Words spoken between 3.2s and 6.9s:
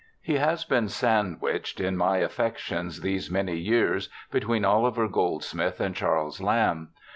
many years between Oliver Goldsmith and Charles Lamb.